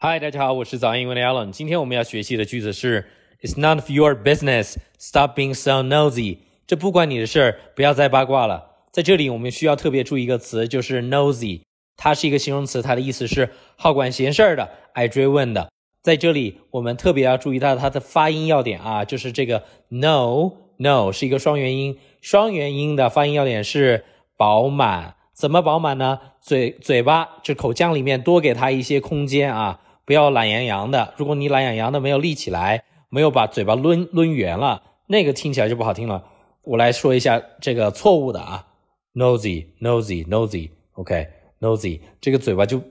[0.00, 1.50] 嗨，大家好，我是早安英文的 Alan。
[1.50, 3.08] 今天我们要学习的句子是
[3.42, 4.76] "It's none of your business.
[4.96, 8.76] Stop being so nosy." 这不关你的事儿，不要再八卦了。
[8.92, 11.62] 在这里，我们需要特别注意一个词，就是 nosy。
[11.96, 15.68] 它是一个形容词，它的意思是好管闲事儿的、爱追问的。
[16.00, 24.04] 在这里，我们特别要注意到它的发音要点啊，就是这个 no no 是一个双元音，双元音的发音要点是
[24.36, 25.16] 饱满。
[25.34, 26.20] 怎么饱满呢？
[26.40, 29.80] 嘴嘴巴这口腔里面多给它一些空间啊。
[30.08, 31.12] 不要懒洋洋的。
[31.18, 36.24] 如果你懒洋洋的没有立起来，没有把嘴巴抡抡圆了，那个听起来就不好听了。
[36.62, 38.68] 我来说一下这个错误的啊
[39.12, 42.82] ，nosy，nosy，nosy，OK，nosy，这个嘴巴就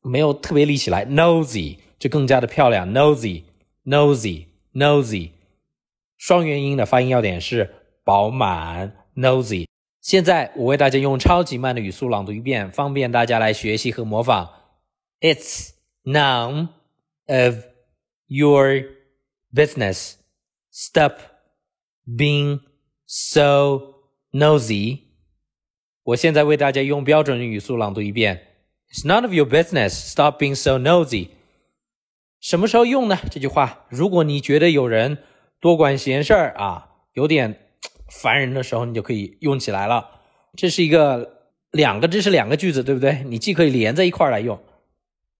[0.00, 5.28] 没有特别立起来，nosy 就更加的漂亮，nosy，nosy，nosy，
[6.16, 7.70] 双元音的发音要点是
[8.02, 9.66] 饱满，nosy。
[10.00, 14.48] 现在我为大家用超级慢的语速朗读一遍，方便大家来学习和模仿。
[15.20, 15.72] It's
[16.04, 16.68] none
[17.26, 17.64] of
[18.26, 18.84] your
[19.54, 20.14] business.
[20.70, 21.18] Stop
[22.06, 22.60] being
[23.06, 23.94] so
[24.32, 25.00] nosy.
[26.04, 28.48] 我现在为大家用标准语速朗读一遍。
[28.90, 29.90] It's none of your business.
[29.90, 31.28] Stop being so nosy.
[32.40, 33.18] 什么时候用呢？
[33.30, 35.18] 这句话，如果你觉得有人
[35.60, 37.68] 多管闲事儿啊，有点
[38.08, 40.20] 烦人的时候，你就可以用起来了。
[40.56, 43.22] 这是一个两个，这是两个句子，对不对？
[43.24, 44.60] 你既可以连在一块儿来用。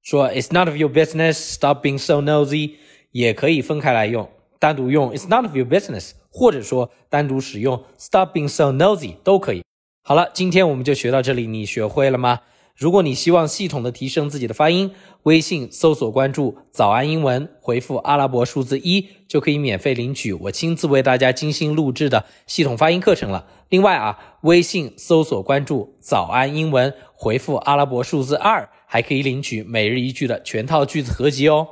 [0.02, 2.72] 说 "It's none of your business, stop being so nosy"，
[3.12, 9.62] 也可以分开来用，单独用 "It's none of your business"，或者说单独使用 "Stop being so nosy" 都可以。
[10.02, 12.40] 好了，今天我们就学到这里，你学会了吗？
[12.74, 14.92] 如果你希望系统的提升自己的发音，
[15.24, 23.46] 微信搜索关注“早安英文”，回复阿拉伯数字一，就可以免费领取我亲自为大家精心录制的系统发音课程了。
[23.68, 28.68] 另外啊，微信搜索关注“早安英文”，回复阿拉伯数字二。
[28.92, 31.66] 还可以领取每日一句的全套句子合集哦。